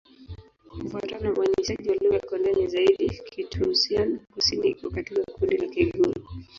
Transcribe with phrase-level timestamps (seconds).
[0.71, 6.13] Kufuatana na uainishaji wa lugha kwa ndani zaidi, Kitoussian-Kusini iko katika kundi la Kigur.